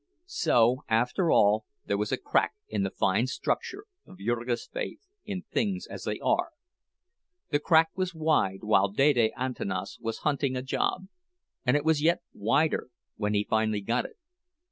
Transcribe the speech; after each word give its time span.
So, 0.25 0.83
after 0.89 1.29
all, 1.29 1.65
there 1.85 1.95
was 1.99 2.11
a 2.11 2.17
crack 2.17 2.55
in 2.67 2.81
the 2.81 2.89
fine 2.89 3.27
structure 3.27 3.85
of 4.07 4.17
Jurgis' 4.17 4.65
faith 4.65 5.05
in 5.25 5.43
things 5.43 5.85
as 5.85 6.05
they 6.05 6.19
are. 6.21 6.53
The 7.51 7.59
crack 7.59 7.89
was 7.95 8.15
wide 8.15 8.63
while 8.63 8.87
Dede 8.89 9.31
Antanas 9.37 9.99
was 10.01 10.21
hunting 10.25 10.55
a 10.55 10.63
job—and 10.63 11.77
it 11.77 11.85
was 11.85 12.01
yet 12.01 12.23
wider 12.33 12.89
when 13.17 13.35
he 13.35 13.45
finally 13.47 13.81
got 13.81 14.05
it. 14.05 14.17